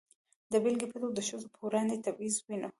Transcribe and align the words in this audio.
د 0.51 0.53
بېلګې 0.63 0.87
په 0.91 0.97
توګه 1.01 1.15
د 1.17 1.21
ښځو 1.27 1.47
پر 1.53 1.61
وړاندې 1.65 2.01
تبعیض 2.05 2.35
وینو. 2.39 2.69